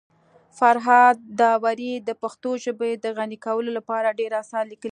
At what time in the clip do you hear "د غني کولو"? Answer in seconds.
3.03-3.69